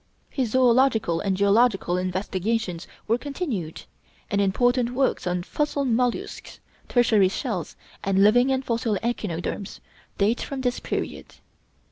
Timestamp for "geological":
1.37-1.95